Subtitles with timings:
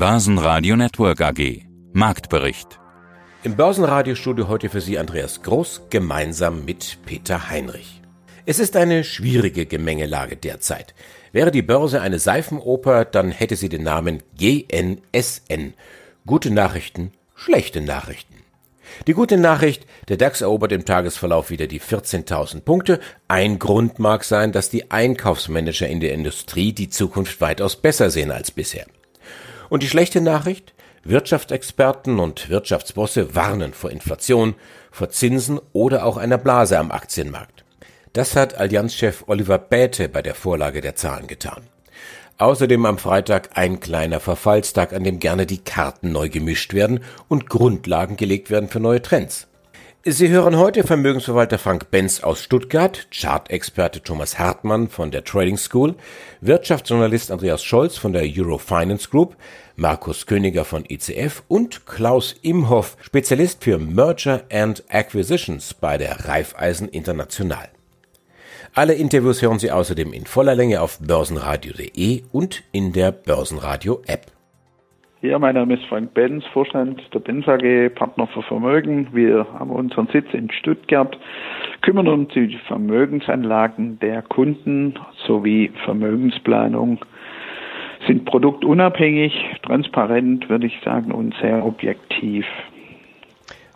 [0.00, 1.66] Börsenradio Network AG.
[1.92, 2.80] Marktbericht.
[3.42, 8.00] Im Börsenradiostudio heute für Sie Andreas Groß gemeinsam mit Peter Heinrich.
[8.46, 10.94] Es ist eine schwierige Gemengelage derzeit.
[11.32, 15.74] Wäre die Börse eine Seifenoper, dann hätte sie den Namen GNSN.
[16.24, 18.36] Gute Nachrichten, schlechte Nachrichten.
[19.06, 23.00] Die gute Nachricht, der DAX erobert im Tagesverlauf wieder die 14.000 Punkte.
[23.28, 28.30] Ein Grund mag sein, dass die Einkaufsmanager in der Industrie die Zukunft weitaus besser sehen
[28.30, 28.86] als bisher.
[29.70, 30.74] Und die schlechte Nachricht?
[31.04, 34.56] Wirtschaftsexperten und Wirtschaftsbosse warnen vor Inflation,
[34.90, 37.64] vor Zinsen oder auch einer Blase am Aktienmarkt.
[38.12, 41.62] Das hat Allianzchef Oliver Bäte bei der Vorlage der Zahlen getan.
[42.36, 47.48] Außerdem am Freitag ein kleiner Verfallstag, an dem gerne die Karten neu gemischt werden und
[47.48, 49.46] Grundlagen gelegt werden für neue Trends.
[50.02, 55.94] Sie hören heute Vermögensverwalter Frank Benz aus Stuttgart, Chartexperte Thomas Hartmann von der Trading School,
[56.40, 59.36] Wirtschaftsjournalist Andreas Scholz von der Eurofinance Group,
[59.76, 66.88] Markus Königer von ICF und Klaus Imhoff, Spezialist für Merger and Acquisitions bei der Raiffeisen
[66.88, 67.68] International.
[68.72, 74.32] Alle Interviews hören Sie außerdem in voller Länge auf börsenradio.de und in der Börsenradio App.
[75.22, 79.08] Ja, mein Name ist Frank Benz, Vorstand der Benz AG, Partner für Vermögen.
[79.12, 81.14] Wir haben unseren Sitz in Stuttgart,
[81.82, 84.94] kümmern uns um die Vermögensanlagen der Kunden
[85.26, 87.04] sowie Vermögensplanung,
[88.06, 92.46] sind produktunabhängig, transparent, würde ich sagen, und sehr objektiv.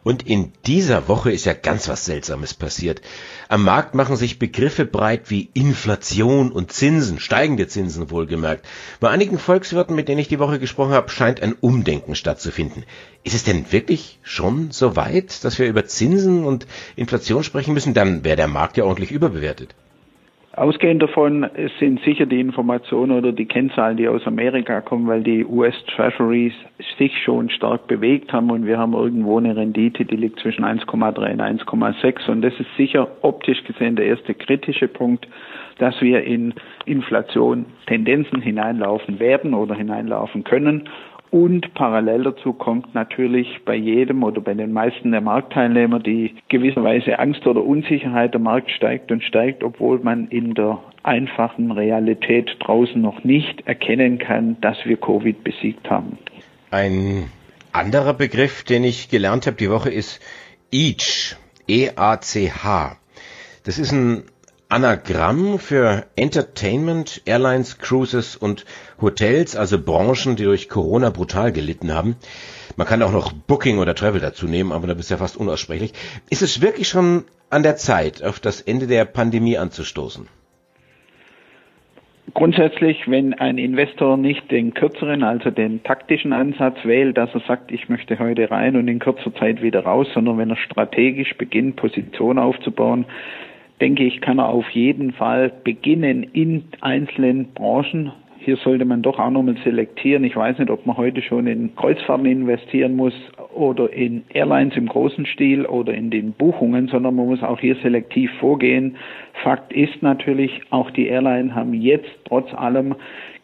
[0.05, 3.01] Und in dieser Woche ist ja ganz was Seltsames passiert.
[3.49, 8.67] Am Markt machen sich Begriffe breit wie Inflation und Zinsen, steigende Zinsen wohlgemerkt.
[9.01, 12.85] Bei einigen Volkswirten, mit denen ich die Woche gesprochen habe, scheint ein Umdenken stattzufinden.
[13.25, 17.95] Ist es denn wirklich schon so weit, dass wir über Zinsen und Inflation sprechen müssen?
[17.95, 19.75] Dann wäre der Markt ja ordentlich überbewertet.
[20.57, 21.47] Ausgehend davon
[21.81, 26.53] sind sicher die Informationen oder die Kennzahlen, die aus Amerika kommen, weil die US Treasuries
[26.97, 31.33] sich schon stark bewegt haben und wir haben irgendwo eine Rendite, die liegt zwischen 1,3
[31.33, 35.27] und 1,6 und das ist sicher optisch gesehen der erste kritische Punkt,
[35.79, 40.89] dass wir in Inflation Tendenzen hineinlaufen werden oder hineinlaufen können
[41.35, 47.19] und parallel dazu kommt natürlich bei jedem oder bei den meisten der Marktteilnehmer die gewisserweise
[47.19, 48.35] Angst oder Unsicherheit.
[48.35, 54.19] Der Markt steigt und steigt, obwohl man in der einfachen Realität draußen noch nicht erkennen
[54.19, 56.19] kann, dass wir Covid besiegt haben.
[56.71, 57.25] Ein
[57.73, 60.21] anderer Begriff, den ich gelernt habe die Woche, ist
[60.71, 61.37] EACH.
[61.67, 62.97] E-A-C-H.
[63.65, 64.23] Das ist ein
[64.69, 68.65] Anagramm für Entertainment, Airlines, Cruises und
[69.01, 72.17] Hotels, also Branchen, die durch Corona brutal gelitten haben.
[72.77, 75.93] Man kann auch noch Booking oder Travel dazu nehmen, aber da bist ja fast unaussprechlich.
[76.31, 80.29] Ist es wirklich schon an der Zeit, auf das Ende der Pandemie anzustoßen?
[82.33, 87.71] Grundsätzlich, wenn ein Investor nicht den kürzeren, also den taktischen Ansatz wählt, dass er sagt,
[87.71, 91.77] ich möchte heute rein und in kurzer Zeit wieder raus, sondern wenn er strategisch beginnt,
[91.77, 93.05] Position aufzubauen,
[93.81, 98.13] denke ich, kann er auf jeden Fall beginnen in einzelnen Branchen.
[98.45, 100.23] Hier sollte man doch auch nochmal selektieren.
[100.23, 103.15] Ich weiß nicht, ob man heute schon in Kreuzfahrten investieren muss
[103.55, 107.77] oder in Airlines im großen Stil oder in den Buchungen, sondern man muss auch hier
[107.77, 108.97] selektiv vorgehen.
[109.43, 112.95] Fakt ist natürlich, auch die Airlines haben jetzt trotz allem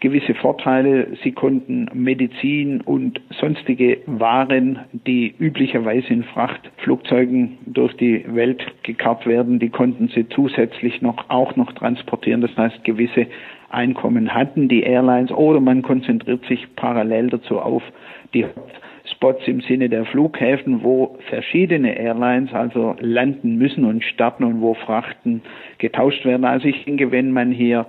[0.01, 1.09] gewisse Vorteile.
[1.23, 9.59] Sie konnten Medizin und sonstige Waren, die üblicherweise in Frachtflugzeugen durch die Welt gekarrt werden,
[9.59, 12.43] die konnten sie zusätzlich noch auch noch transportieren.
[12.43, 13.27] Das heißt, gewisse
[13.71, 17.83] Einkommen hatten die Airlines oder man konzentriert sich parallel dazu auf
[18.35, 18.45] die
[19.13, 24.75] Spots im Sinne der Flughäfen, wo verschiedene Airlines also landen müssen und starten und wo
[24.75, 25.43] Frachten
[25.79, 26.45] getauscht werden.
[26.45, 27.87] Also ich denke, wenn man hier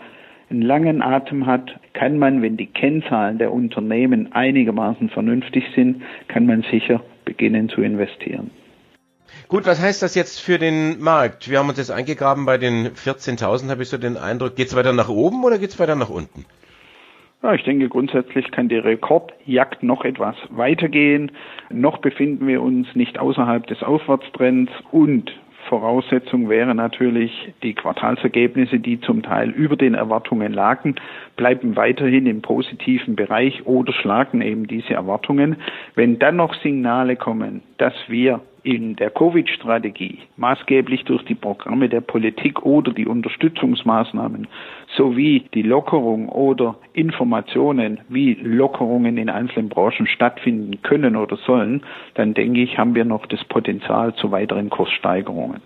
[0.50, 6.46] einen langen Atem hat, kann man, wenn die Kennzahlen der Unternehmen einigermaßen vernünftig sind, kann
[6.46, 8.52] man sicher beginnen zu investieren.
[9.51, 11.50] Gut, was heißt das jetzt für den Markt?
[11.50, 14.56] Wir haben uns jetzt eingegraben bei den 14.000, habe ich so den Eindruck.
[14.56, 16.45] Geht es weiter nach oben oder geht es weiter nach unten?
[17.44, 21.34] Ja, ich denke, grundsätzlich kann die Rekordjagd noch etwas weitergehen.
[21.70, 25.29] Noch befinden wir uns nicht außerhalb des Aufwärtstrends und
[25.67, 30.96] Voraussetzung wäre natürlich, die Quartalsergebnisse, die zum Teil über den Erwartungen lagen,
[31.35, 35.58] bleiben weiterhin im positiven Bereich oder schlagen eben diese Erwartungen.
[35.93, 42.02] Wenn dann noch Signale kommen, dass wir in der Covid-Strategie maßgeblich durch die Programme der
[42.02, 44.47] Politik oder die Unterstützungsmaßnahmen
[44.96, 52.34] sowie die Lockerung oder Informationen, wie Lockerungen in einzelnen Branchen stattfinden können oder sollen, dann
[52.34, 55.61] denke ich, haben wir noch das Potenzial zu weiteren Kurssteigerungen.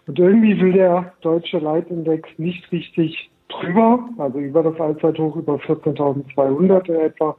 [0.06, 6.92] Und irgendwie will der deutsche Leitindex nicht richtig drüber, also über das Allzeithoch über 14.200
[6.92, 7.34] etwa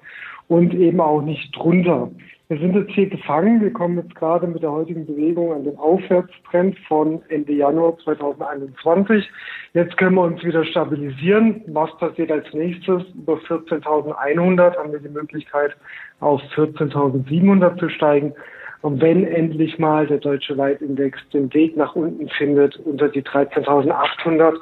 [0.48, 2.10] und eben auch nicht drunter.
[2.52, 3.62] Wir sind jetzt hier gefangen.
[3.62, 9.30] Wir kommen jetzt gerade mit der heutigen Bewegung an den Aufwärtstrend von Ende Januar 2021.
[9.76, 11.62] Jetzt können wir uns wieder stabilisieren.
[11.68, 13.04] Was passiert als nächstes?
[13.14, 15.78] Über 14.100 haben wir die Möglichkeit,
[16.22, 18.34] auf 14.700 zu steigen.
[18.82, 24.56] Und wenn endlich mal der deutsche Leitindex den Weg nach unten findet, unter die 13.800,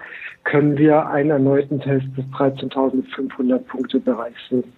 [0.43, 4.73] können wir einen erneuten Test des 13.500 Punkte Bereichs sehen.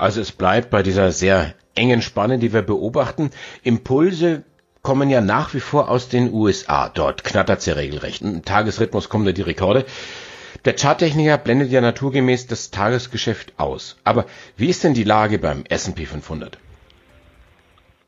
[0.00, 3.30] Also es bleibt bei dieser sehr engen Spanne, die wir beobachten.
[3.62, 4.44] Impulse
[4.82, 6.88] kommen ja nach wie vor aus den USA.
[6.88, 8.22] Dort knattert es ja regelrecht.
[8.22, 9.84] Im Tagesrhythmus kommen da die Rekorde.
[10.64, 13.98] Der Charttechniker blendet ja naturgemäß das Tagesgeschäft aus.
[14.02, 14.24] Aber
[14.56, 16.58] wie ist denn die Lage beim S&P 500?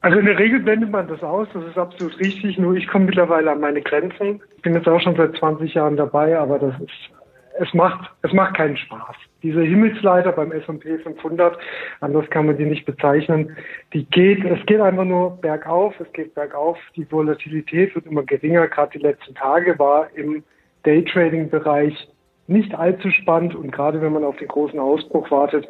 [0.01, 3.05] Also in der Regel blendet man das aus, das ist absolut richtig, nur ich komme
[3.05, 4.41] mittlerweile an meine Grenzen.
[4.57, 7.22] Ich bin jetzt auch schon seit 20 Jahren dabei, aber das ist
[7.59, 9.17] es macht, es macht keinen Spaß.
[9.43, 11.59] Diese Himmelsleiter beim S&P 500,
[12.01, 13.57] anders kann man die nicht bezeichnen,
[13.93, 18.69] die geht, es geht einfach nur bergauf, es geht bergauf, die Volatilität wird immer geringer,
[18.69, 20.43] gerade die letzten Tage war im
[20.85, 22.09] Daytrading-Bereich
[22.49, 25.67] nicht allzu spannend und gerade wenn man auf den großen Ausbruch wartet,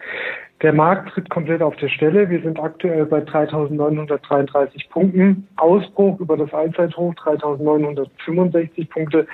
[0.62, 2.30] der Markt tritt komplett auf der Stelle.
[2.30, 5.48] Wir sind aktuell bei 3.933 Punkten.
[5.56, 9.26] Ausbruch über das Allzeithoch 3.965 Punkte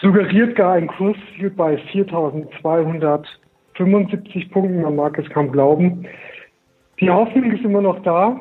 [0.00, 4.82] suggeriert gar ein Kursziel bei 4.275 Punkten.
[4.82, 6.06] Man mag es kaum glauben.
[7.00, 8.38] Die Hoffnung ist immer noch da,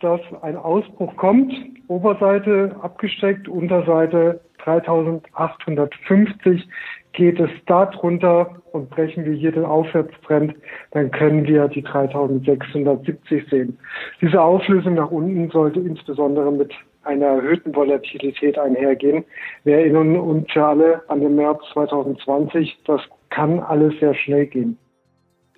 [0.00, 1.52] dass ein Ausbruch kommt.
[1.88, 6.68] Oberseite abgesteckt, Unterseite 3850
[7.12, 10.54] geht es da drunter und brechen wir hier den Aufwärtstrend,
[10.90, 13.78] dann können wir die 3670 sehen.
[14.20, 16.72] Diese Auflösung nach unten sollte insbesondere mit
[17.06, 19.24] einer erhöhten Volatilität einhergehen.
[19.64, 22.78] Wir erinnern uns ja alle an den März 2020.
[22.84, 23.00] Das
[23.30, 24.78] kann alles sehr schnell gehen.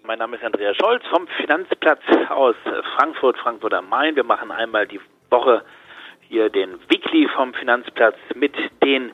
[0.04, 2.00] Mein Name ist Andreas Scholz vom Finanzplatz
[2.30, 2.56] aus
[2.96, 4.16] Frankfurt, Frankfurt am Main.
[4.16, 5.00] Wir machen einmal die
[5.30, 5.62] Woche
[6.28, 9.12] hier den Weekly vom Finanzplatz mit den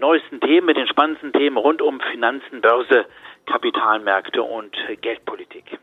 [0.00, 3.06] neuesten Themen, mit den spannendsten Themen rund um Finanzen, Börse,
[3.46, 5.78] Kapitalmärkte und Geldpolitik.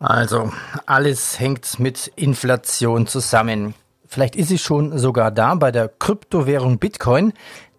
[0.00, 0.50] Also,
[0.86, 3.74] alles hängt mit Inflation zusammen.
[4.12, 7.32] Vielleicht ist sie schon sogar da bei der Kryptowährung Bitcoin.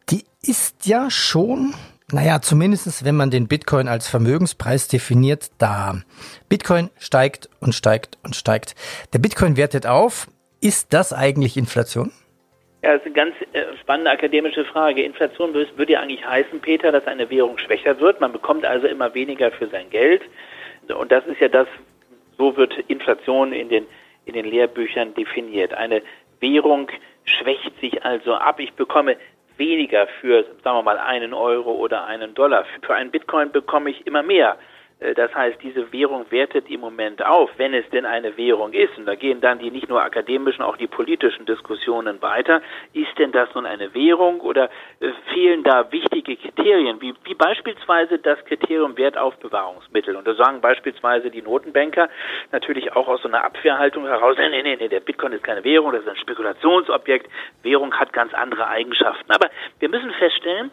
[0.10, 1.76] Die ist ja schon,
[2.12, 6.02] naja, zumindest wenn man den Bitcoin als Vermögenspreis definiert, da.
[6.50, 8.74] Bitcoin steigt und steigt und steigt.
[9.14, 10.26] Der Bitcoin wertet auf.
[10.60, 12.12] Ist das eigentlich Inflation?
[12.82, 15.04] Ja, das ist eine ganz äh, spannende akademische Frage.
[15.04, 18.22] Inflation würde ja eigentlich heißen, Peter, dass eine Währung schwächer wird.
[18.22, 20.24] Man bekommt also immer weniger für sein Geld.
[20.98, 21.68] Und das ist ja das,
[22.40, 23.86] so wird Inflation in den,
[24.26, 25.76] in den Lehrbüchern definiert.
[25.76, 26.02] Eine
[26.44, 26.90] Währung
[27.24, 28.60] schwächt sich also ab.
[28.60, 29.16] Ich bekomme
[29.58, 32.66] weniger für, sagen wir mal, einen Euro oder einen Dollar.
[32.86, 34.58] Für einen Bitcoin bekomme ich immer mehr.
[35.04, 38.98] Äh, das heißt, diese Währung wertet im Moment auf, wenn es denn eine Währung ist.
[38.98, 42.62] Und da gehen dann die nicht nur akademischen, auch die politischen Diskussionen weiter.
[42.94, 44.70] Ist denn das nun eine Währung oder
[45.00, 50.16] äh, fehlen da wichtige Kriterien, wie, wie beispielsweise das Kriterium Wertaufbewahrungsmittel?
[50.16, 52.10] Und da sagen beispielsweise die Notenbanker
[52.52, 55.92] natürlich auch aus so einer Abwehrhaltung heraus, nee, nee, nee, der Bitcoin ist keine Währung,
[55.92, 57.30] das ist ein Spekulationsobjekt.
[57.64, 59.32] Währung hat ganz andere Eigenschaften.
[59.32, 60.72] Aber wir müssen feststellen,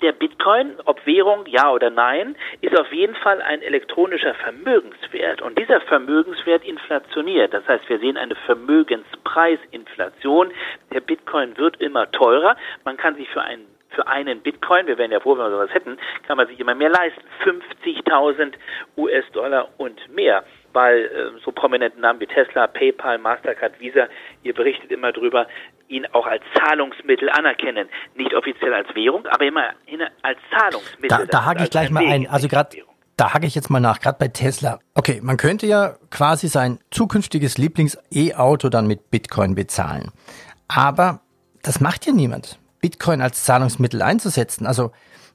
[0.00, 5.40] der Bitcoin, ob Währung, ja oder nein, ist auf jeden Fall ein elektronischer Vermögenswert.
[5.42, 7.54] Und dieser Vermögenswert inflationiert.
[7.54, 10.52] Das heißt, wir sehen eine Vermögenspreisinflation.
[10.92, 12.56] Der Bitcoin wird immer teurer.
[12.84, 15.74] Man kann sich für einen für einen Bitcoin, wir wären ja froh, wenn wir sowas
[15.74, 17.20] hätten, kann man sich immer mehr leisten.
[17.44, 18.54] 50.000
[18.96, 24.08] US-Dollar und mehr weil äh, so prominente Namen wie Tesla, PayPal, Mastercard, Visa,
[24.42, 25.46] ihr berichtet immer drüber,
[25.88, 27.88] ihn auch als Zahlungsmittel anerkennen.
[28.14, 29.70] Nicht offiziell als Währung, aber immer
[30.22, 31.18] als Zahlungsmittel.
[31.18, 32.26] Da, da hake ich gleich mal ein.
[32.28, 32.70] Also gerade
[33.16, 34.78] da hake ich jetzt mal nach, gerade bei Tesla.
[34.94, 40.10] Okay, man könnte ja quasi sein zukünftiges Lieblings-E-Auto dann mit Bitcoin bezahlen.
[40.68, 41.20] Aber
[41.62, 44.66] das macht ja niemand, Bitcoin als Zahlungsmittel einzusetzen.
[44.66, 44.92] Also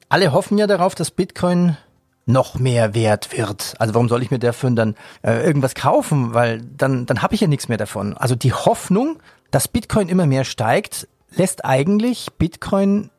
[0.10, 1.77] alle hoffen ja darauf, dass Bitcoin
[2.25, 3.75] noch mehr wert wird.
[3.79, 6.34] Also warum soll ich mir dafür dann äh, irgendwas kaufen?
[6.34, 8.17] Weil dann, dann habe ich ja nichts mehr davon.
[8.17, 9.19] Also die Hoffnung,
[9.50, 13.10] dass Bitcoin immer mehr steigt, lässt eigentlich Bitcoin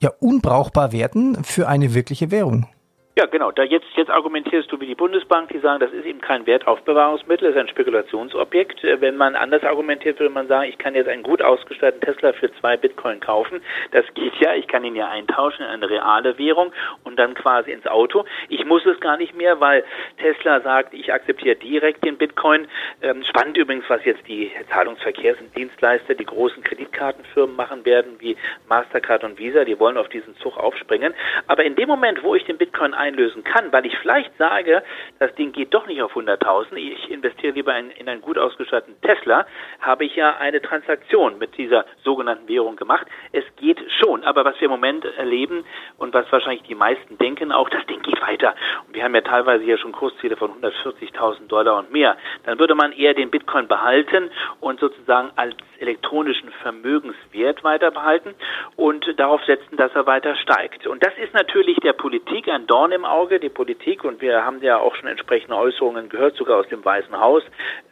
[0.00, 2.68] ja unbrauchbar werden für eine wirkliche Währung.
[3.16, 3.52] Ja, genau.
[3.52, 7.46] Da jetzt, jetzt argumentierst du wie die Bundesbank, die sagen, das ist eben kein Wertaufbewahrungsmittel,
[7.46, 8.82] das ist ein Spekulationsobjekt.
[8.82, 12.32] Äh, wenn man anders argumentiert, würde man sagen, ich kann jetzt einen gut ausgestatteten Tesla
[12.32, 13.62] für zwei Bitcoin kaufen.
[13.92, 14.54] Das geht ja.
[14.54, 16.72] Ich kann ihn ja eintauschen in eine reale Währung
[17.04, 18.24] und dann quasi ins Auto.
[18.48, 19.84] Ich muss es gar nicht mehr, weil
[20.18, 22.66] Tesla sagt, ich akzeptiere direkt den Bitcoin.
[23.00, 28.36] Ähm, spannend übrigens, was jetzt die Zahlungsverkehrsdienstleister, die großen Kreditkartenfirmen machen werden, wie
[28.68, 29.64] Mastercard und Visa.
[29.64, 31.14] Die wollen auf diesen Zug aufspringen.
[31.46, 34.82] Aber in dem Moment, wo ich den Bitcoin einlösen kann, weil ich vielleicht sage,
[35.18, 39.00] das Ding geht doch nicht auf 100.000, ich investiere lieber in, in einen gut ausgestatteten
[39.02, 39.46] Tesla,
[39.80, 43.06] habe ich ja eine Transaktion mit dieser sogenannten Währung gemacht.
[43.32, 45.64] Es geht schon, aber was wir im Moment erleben
[45.98, 48.54] und was wahrscheinlich die meisten denken auch, das Ding geht weiter.
[48.86, 52.16] Und wir haben ja teilweise hier schon Kursziele von 140.000 Dollar und mehr.
[52.44, 54.30] Dann würde man eher den Bitcoin behalten
[54.60, 58.34] und sozusagen als elektronischen Vermögenswert weiter behalten
[58.76, 60.86] und darauf setzen, dass er weiter steigt.
[60.86, 64.62] Und das ist natürlich der Politik ein Dorn im Auge, die Politik, und wir haben
[64.62, 67.42] ja auch schon entsprechende Äußerungen gehört, sogar aus dem Weißen Haus,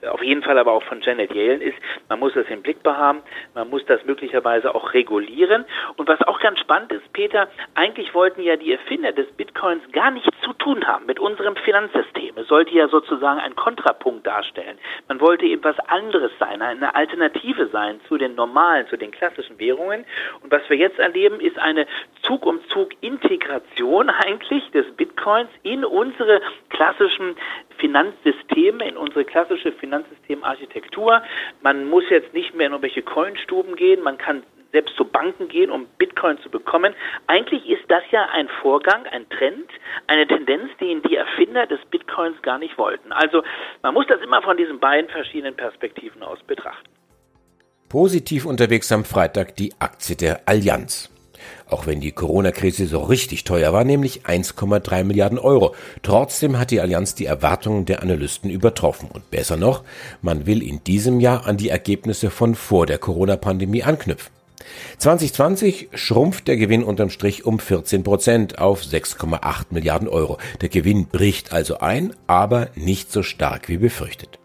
[0.08, 1.76] auf jeden Fall aber auch von Janet Yellen, ist,
[2.08, 3.22] man muss das im Blick behaben,
[3.54, 5.64] man muss das möglicherweise auch regulieren.
[5.96, 10.10] Und was auch ganz spannend ist, Peter, eigentlich wollten ja die Erfinder des Bitcoins gar
[10.10, 12.36] nichts zu tun haben mit unserem Finanzsystem.
[12.36, 14.78] Es sollte ja sozusagen ein Kontrapunkt darstellen.
[15.08, 19.58] Man wollte eben was anderes sein, eine Alternative sein zu den normalen, zu den klassischen
[19.58, 20.04] Währungen.
[20.42, 21.86] Und was wir jetzt erleben, ist eine
[22.22, 27.36] Zug um Zug Integration eigentlich des Bitcoins in unsere klassischen
[27.78, 31.22] Finanzsysteme, in unsere klassische Finanzsystemarchitektur.
[31.62, 35.70] Man muss jetzt nicht mehr in irgendwelche Coinstuben gehen, man kann selbst zu Banken gehen,
[35.70, 36.94] um Bitcoin zu bekommen.
[37.26, 39.68] Eigentlich ist das ja ein Vorgang, ein Trend,
[40.06, 43.12] eine Tendenz, den die Erfinder des Bitcoins gar nicht wollten.
[43.12, 43.42] Also
[43.82, 46.88] man muss das immer von diesen beiden verschiedenen Perspektiven aus betrachten.
[47.88, 51.11] Positiv unterwegs am Freitag die Aktie der Allianz.
[51.68, 55.74] Auch wenn die Corona-Krise so richtig teuer war, nämlich 1,3 Milliarden Euro.
[56.02, 59.08] Trotzdem hat die Allianz die Erwartungen der Analysten übertroffen.
[59.10, 59.82] Und besser noch,
[60.20, 64.32] man will in diesem Jahr an die Ergebnisse von vor der Corona-Pandemie anknüpfen.
[64.98, 70.38] 2020 schrumpft der Gewinn unterm Strich um 14 Prozent auf 6,8 Milliarden Euro.
[70.60, 74.38] Der Gewinn bricht also ein, aber nicht so stark wie befürchtet.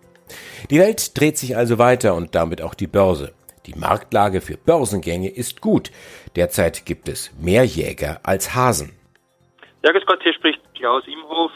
[0.69, 3.33] Die Welt dreht sich also weiter und damit auch die Börse.
[3.67, 5.91] Die Marktlage für Börsengänge ist gut.
[6.37, 8.97] Derzeit gibt es mehr Jäger als Hasen.
[9.83, 11.51] Ja, grüß Gott, hier spricht Klaus Imhof.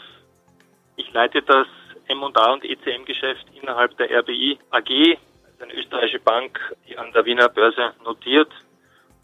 [0.96, 1.66] Ich leite das
[2.08, 5.18] M&A und ECM-Geschäft innerhalb der RBI AG,
[5.60, 8.50] eine österreichische Bank, die an der Wiener Börse notiert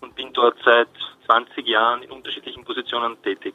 [0.01, 0.89] und bin dort seit
[1.27, 3.55] 20 Jahren in unterschiedlichen Positionen tätig.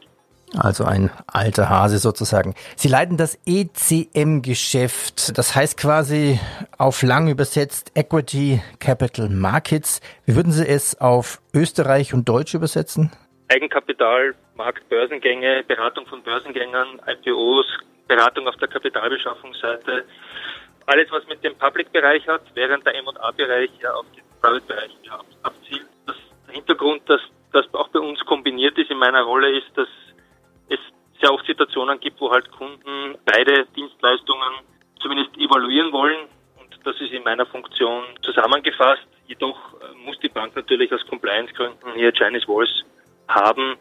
[0.57, 2.53] Also ein alter Hase sozusagen.
[2.75, 6.39] Sie leiten das ECM-Geschäft, das heißt quasi
[6.77, 9.99] auf lang übersetzt Equity Capital Markets.
[10.25, 13.11] Wie würden Sie es auf Österreich und Deutsch übersetzen?
[13.49, 17.65] Eigenkapital, Markt, Börsengänge, Beratung von Börsengängern, IPOs,
[18.07, 20.05] Beratung auf der Kapitalbeschaffungsseite.
[20.85, 24.91] Alles, was mit dem Public-Bereich hat, während der M&A-Bereich ja auf den Private-Bereich
[25.41, 25.87] abzielt.
[26.05, 26.15] Das
[26.49, 27.21] Hintergrund, dass
[27.53, 29.87] das auch bei uns kombiniert ist in meiner Rolle, ist, dass
[30.69, 30.79] es
[31.21, 34.53] sehr oft Situationen gibt, wo halt Kunden beide Dienstleistungen
[34.99, 36.27] zumindest evaluieren wollen.
[36.59, 39.07] Und das ist in meiner Funktion zusammengefasst.
[39.27, 42.83] Jedoch äh, muss die Bank natürlich aus Compliance-Gründen hier Chinese Walls
[43.27, 43.77] haben.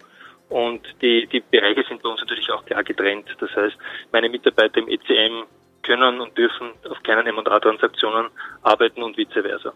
[0.48, 3.26] Und die, die Bereiche sind bei uns natürlich auch klar getrennt.
[3.40, 3.76] Das heißt,
[4.12, 5.44] meine Mitarbeiter im ECM
[5.82, 8.26] können und dürfen auf keinen M&A-Transaktionen
[8.62, 9.72] arbeiten und vice versa.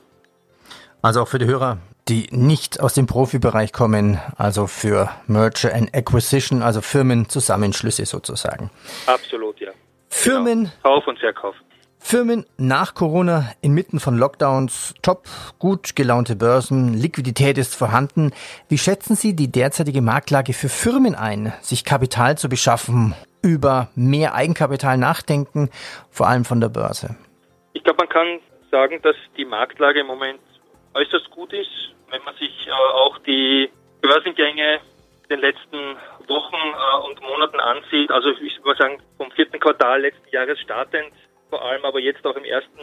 [1.02, 5.94] Also auch für die Hörer, die nicht aus dem Profibereich kommen, also für Merger and
[5.94, 8.70] Acquisition, also Firmenzusammenschlüsse sozusagen.
[9.06, 9.72] Absolut, ja.
[10.08, 10.70] Firmen.
[10.82, 10.94] Genau.
[10.94, 11.56] Kauf und Verkauf.
[11.98, 15.24] Firmen nach Corona inmitten von Lockdowns, top,
[15.58, 18.30] gut gelaunte Börsen, Liquidität ist vorhanden.
[18.68, 24.36] Wie schätzen Sie die derzeitige Marktlage für Firmen ein, sich Kapital zu beschaffen, über mehr
[24.36, 25.68] Eigenkapital nachdenken,
[26.08, 27.16] vor allem von der Börse?
[27.72, 28.38] Ich glaube, man kann
[28.70, 30.38] sagen, dass die Marktlage im Moment
[30.96, 31.70] äußerst gut ist.
[32.10, 34.80] Wenn man sich äh, auch die Börsengänge
[35.24, 35.96] in den letzten
[36.28, 41.12] Wochen äh, und Monaten ansieht, also ich würde sagen vom vierten Quartal letzten Jahres startend,
[41.50, 42.80] vor allem aber jetzt auch im ersten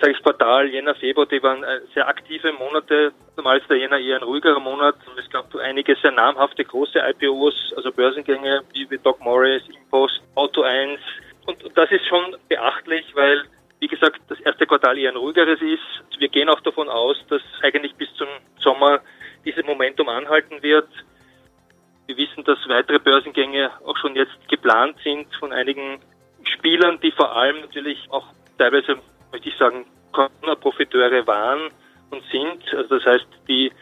[0.00, 3.12] sage ich Quartal, Jänner, Februar, die waren äh, sehr aktive Monate.
[3.36, 4.96] Normal ist der Jänner eher ein ruhigerer Monat.
[5.06, 10.62] Und es gab einige sehr namhafte große IPOs, also Börsengänge wie Doc Morris, Impost, Auto
[10.62, 11.00] 1.
[11.46, 13.44] Und, und das ist schon beachtlich, weil,
[13.82, 16.20] wie gesagt, das erste Quartal eher ein ruhigeres ist.
[16.20, 18.28] Wir gehen auch davon aus, dass eigentlich bis zum
[18.60, 19.00] Sommer
[19.44, 20.86] dieses Momentum anhalten wird.
[22.06, 25.98] Wir wissen, dass weitere Börsengänge auch schon jetzt geplant sind von einigen
[26.44, 28.98] Spielern, die vor allem natürlich auch teilweise,
[29.32, 31.72] möchte ich sagen, Corona-Profiteure waren
[32.10, 32.62] und sind.
[32.72, 33.72] Also das heißt, die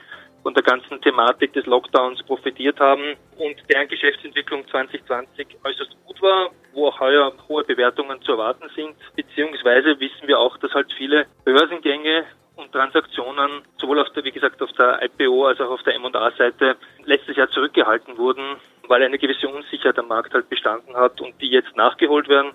[0.43, 6.51] von der ganzen Thematik des Lockdowns profitiert haben und deren Geschäftsentwicklung 2020 äußerst gut war,
[6.73, 8.97] wo auch heuer hohe Bewertungen zu erwarten sind.
[9.17, 12.25] Beziehungsweise wissen wir auch, dass halt viele Börsengänge
[12.57, 16.77] und Transaktionen sowohl auf der, wie gesagt, auf der IPO als auch auf der M&A-Seite
[17.05, 18.57] letztes Jahr zurückgehalten wurden,
[18.87, 22.53] weil eine gewisse Unsicherheit am Markt halt bestanden hat und die jetzt nachgeholt werden.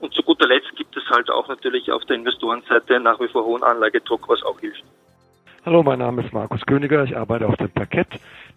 [0.00, 3.44] Und zu guter Letzt gibt es halt auch natürlich auf der Investorenseite nach wie vor
[3.44, 4.84] hohen Anlagedruck, was auch hilft.
[5.66, 7.04] Hallo, mein Name ist Markus Königer.
[7.04, 8.08] Ich arbeite auf dem Parkett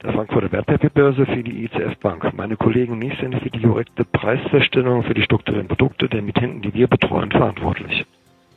[0.03, 2.33] der Frankfurter Wertpapierbörse für die ICF Bank.
[2.33, 6.61] Meine Kollegen und ich sind für die korrekte Preisfeststellung für die strukturellen Produkte der Emittenten,
[6.61, 8.05] die wir betreuen, verantwortlich.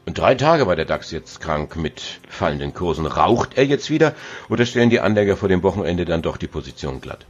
[0.05, 3.07] Und drei Tage war der DAX jetzt krank mit fallenden Kursen.
[3.07, 4.15] Raucht er jetzt wieder
[4.49, 7.27] oder stellen die Anleger vor dem Wochenende dann doch die Position glatt?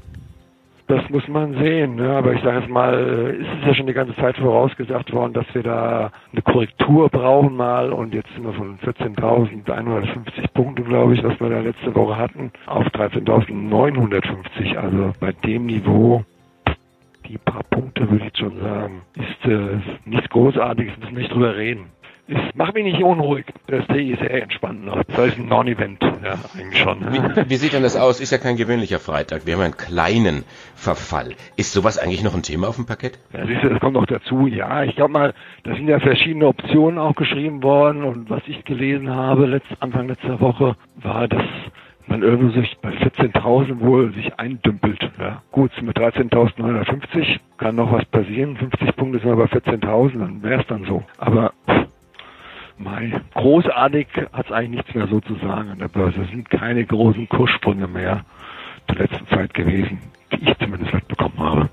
[0.91, 1.95] Das muss man sehen.
[1.95, 2.11] Ne?
[2.11, 2.93] Aber ich sage jetzt mal,
[3.39, 7.55] ist es ja schon die ganze Zeit vorausgesagt worden, dass wir da eine Korrektur brauchen
[7.55, 7.93] mal.
[7.93, 12.51] Und jetzt sind wir von 14.150 Punkte, glaube ich, was wir da letzte Woche hatten,
[12.67, 14.77] auf 13.950.
[14.77, 16.25] Also bei dem Niveau
[17.29, 21.85] die paar Punkte, würde ich schon sagen, ist äh, nichts Großartiges, müssen nicht drüber reden.
[22.31, 23.45] Ich mach mich nicht unruhig.
[23.67, 25.03] Das sehe ich sehr entspannt noch.
[25.03, 27.01] Das ist ein Non-Event, ja, eigentlich schon.
[27.13, 28.21] Wie, wie, sieht denn das aus?
[28.21, 29.47] Ist ja kein gewöhnlicher Freitag.
[29.47, 30.45] Wir haben einen kleinen
[30.77, 31.35] Verfall.
[31.57, 33.19] Ist sowas eigentlich noch ein Thema auf dem Parkett?
[33.33, 34.47] Ja, siehst du, das kommt noch dazu.
[34.47, 38.05] Ja, ich glaube mal, da sind ja verschiedene Optionen auch geschrieben worden.
[38.05, 41.43] Und was ich gelesen habe, letzt, Anfang letzter Woche, war, dass
[42.07, 45.01] man irgendwie sich bei 14.000 wohl sich eindümpelt.
[45.19, 45.43] Ja.
[45.51, 48.57] Gut, mit 13.950 kann noch was passieren.
[48.57, 51.03] 50 Punkte sind bei 14.000, dann wäre es dann so.
[51.19, 51.53] Aber
[52.81, 53.21] Mai.
[53.35, 56.23] Großartig hat es eigentlich nichts mehr so zu sagen an der Börse.
[56.23, 58.25] Es sind keine großen Kurssprünge mehr
[58.89, 59.99] der letzten Zeit gewesen,
[60.33, 61.69] die ich zumindest mitbekommen habe.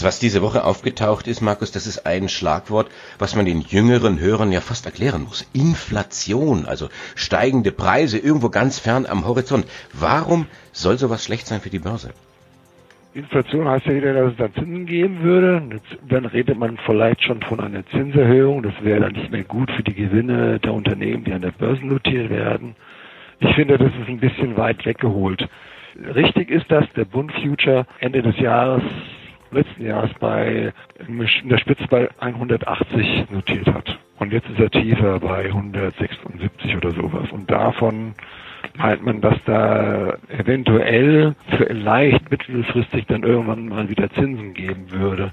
[0.00, 4.52] Was diese Woche aufgetaucht ist, Markus, das ist ein Schlagwort, was man den jüngeren Hörern
[4.52, 5.48] ja fast erklären muss.
[5.52, 9.66] Inflation, also steigende Preise irgendwo ganz fern am Horizont.
[9.92, 12.12] Warum soll sowas schlecht sein für die Börse?
[13.16, 15.62] Inflation heißt ja wieder, dass es dann Zinsen geben würde.
[16.06, 18.62] Dann redet man vielleicht schon von einer Zinserhöhung.
[18.62, 21.84] Das wäre dann nicht mehr gut für die Gewinne der Unternehmen, die an der Börse
[21.86, 22.76] notiert werden.
[23.40, 25.48] Ich finde, das ist ein bisschen weit weggeholt.
[26.14, 28.82] Richtig ist, dass der Bund Future Ende des Jahres,
[29.50, 30.74] letzten Jahres bei,
[31.08, 33.98] in der Spitze bei 180 notiert hat.
[34.18, 37.30] Und jetzt ist er tiefer bei 176 oder sowas.
[37.32, 38.14] Und davon
[38.76, 45.32] meint man, dass da eventuell vielleicht mittelfristig dann irgendwann mal wieder Zinsen geben würde.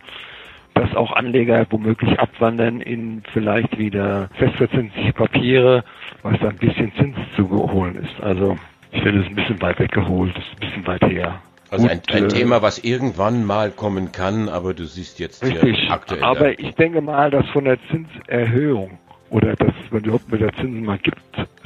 [0.73, 5.83] Dass auch Anleger womöglich abwandern in vielleicht wieder festverzinsliche Papiere,
[6.23, 8.23] was da ein bisschen Zins zu holen ist.
[8.23, 8.57] Also
[8.91, 11.41] ich finde es ein bisschen weit weggeholt, das ist ein bisschen weit her.
[11.73, 15.79] Also ein, ein äh, Thema, was irgendwann mal kommen kann, aber du siehst jetzt richtig,
[15.79, 16.23] hier aktuell.
[16.23, 18.99] Aber ich denke mal, dass von der Zinserhöhung
[19.31, 21.19] oder dass es überhaupt mit der Zinsen mal gibt,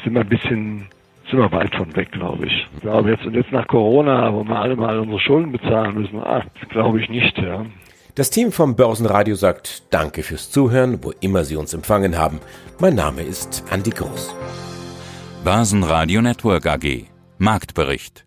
[0.04, 0.88] sind wir ein bisschen
[1.30, 2.68] sind wir weit von weg, glaube ich.
[2.76, 6.20] Ich glaube jetzt und jetzt nach Corona, wo wir alle mal unsere Schulden bezahlen müssen,
[6.20, 7.66] ah, glaube ich nicht, ja.
[8.16, 12.40] Das Team vom Börsenradio sagt Danke fürs Zuhören, wo immer Sie uns empfangen haben.
[12.80, 14.36] Mein Name ist Andi Groß.
[15.44, 17.06] Börsenradio Network AG.
[17.38, 18.27] Marktbericht.